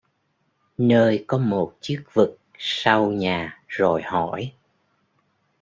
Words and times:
Nơi 0.77 1.23
có 1.27 1.37
một 1.37 1.73
chiếc 1.81 2.03
vực 2.13 2.39
sau 2.57 3.11
nhà 3.11 3.61
rồi 3.67 4.01
hỏi 4.01 4.53